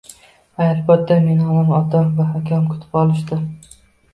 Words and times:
Aeroportda 0.63 1.17
meni 1.25 1.45
onam 1.55 1.69
otam 1.81 2.09
va 2.21 2.25
akam 2.41 2.67
kutib 2.73 2.99
olishdi. 3.03 3.39